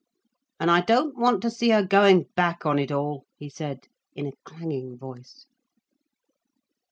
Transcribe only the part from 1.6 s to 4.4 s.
her going back on it all," he said, in a